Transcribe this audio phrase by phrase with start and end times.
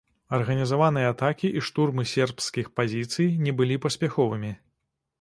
[0.35, 4.51] Арганізаваныя атакі і штурмы сербскіх пазіцый не былі паспяховымі.